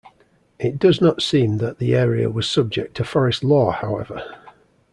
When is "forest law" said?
3.03-3.69